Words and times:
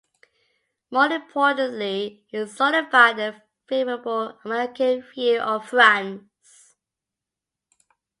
More 0.89 1.11
importantly, 1.13 2.23
he 2.29 2.47
solidified 2.47 3.19
a 3.19 3.43
favorable 3.67 4.35
American 4.43 5.03
view 5.03 5.37
of 5.39 5.69
France. 5.69 6.75